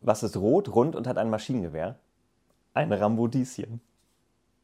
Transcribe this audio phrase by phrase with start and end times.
[0.00, 1.98] Was ist rot, rund und hat ein Maschinengewehr?
[2.72, 3.80] Ein Rambodieschen.